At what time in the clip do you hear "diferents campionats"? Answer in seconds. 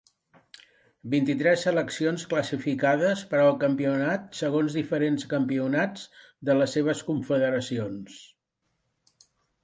4.79-6.07